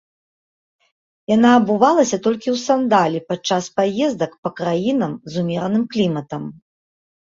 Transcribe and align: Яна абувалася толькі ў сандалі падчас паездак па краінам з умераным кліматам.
Яна 1.35 1.49
абувалася 1.59 2.17
толькі 2.25 2.47
ў 2.55 2.63
сандалі 2.67 3.19
падчас 3.29 3.63
паездак 3.79 4.31
па 4.43 4.49
краінам 4.65 5.11
з 5.31 5.45
умераным 5.47 5.83
кліматам. 5.97 6.43